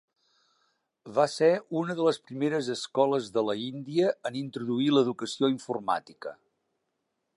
[1.17, 1.49] Va ser
[1.81, 6.35] una de les primeres escoles de la India en introduir l'educació informàtica.